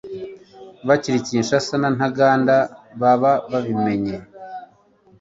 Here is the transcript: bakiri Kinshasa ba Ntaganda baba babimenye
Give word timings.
bakiri 0.87 1.25
Kinshasa 1.27 1.73
ba 1.81 1.89
Ntaganda 1.97 2.55
baba 3.01 3.31
babimenye 3.51 4.15